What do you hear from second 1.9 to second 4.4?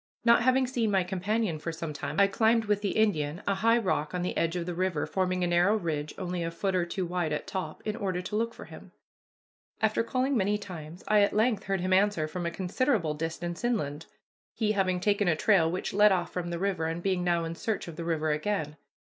time, I climbed with the Indian a high rock on the